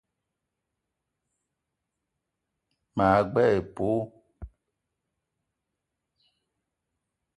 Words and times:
Ma 2.95 3.07
gbele 3.31 3.55
épölo 3.59 3.97